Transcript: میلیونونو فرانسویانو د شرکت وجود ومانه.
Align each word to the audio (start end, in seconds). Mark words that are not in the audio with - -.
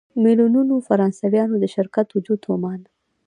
میلیونونو 0.23 0.75
فرانسویانو 0.87 1.55
د 1.59 1.65
شرکت 1.75 2.07
وجود 2.11 2.41
ومانه. 2.45 2.89